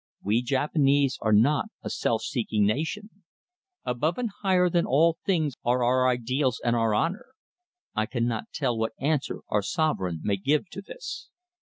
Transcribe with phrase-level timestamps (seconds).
[0.23, 3.21] We Japanese are not a self seeking nation.
[3.85, 7.35] Above and higher than all things are our ideals and our honour.
[7.93, 11.29] I cannot tell what answer our Sovereign may give to this."